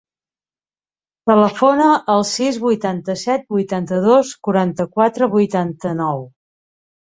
[1.31, 6.29] Telefona al sis, vuitanta-set, vuitanta-dos, quaranta-quatre, vuitanta-nou.